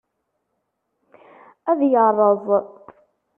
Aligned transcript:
Ad 1.69 1.79
yerreẓ. 1.91 2.45